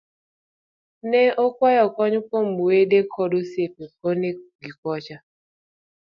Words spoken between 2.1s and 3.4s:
kuom wede koda